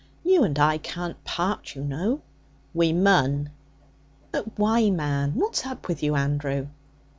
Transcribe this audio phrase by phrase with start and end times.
[0.23, 2.23] 'You and I can't part, you know.'
[2.73, 3.51] 'We mun.'
[4.31, 5.33] 'But why, man?
[5.35, 6.69] What's up with you, Andrew?'